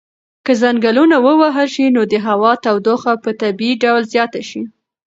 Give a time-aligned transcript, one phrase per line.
[0.45, 4.61] که ځنګلونه ووهل شي نو د هوا تودوخه به په طبیعي ډول زیاته شي.